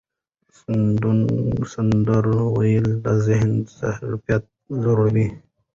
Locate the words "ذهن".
3.25-3.51